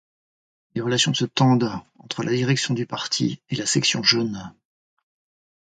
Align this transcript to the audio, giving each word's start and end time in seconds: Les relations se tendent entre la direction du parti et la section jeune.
Les 0.73 0.81
relations 0.81 1.13
se 1.13 1.25
tendent 1.25 1.79
entre 1.99 2.23
la 2.23 2.31
direction 2.31 2.73
du 2.73 2.87
parti 2.87 3.39
et 3.49 3.55
la 3.55 3.67
section 3.67 4.01
jeune. 4.01 4.51